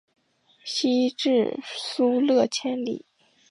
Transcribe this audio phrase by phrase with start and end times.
[0.63, 3.05] 西至疏勒千里。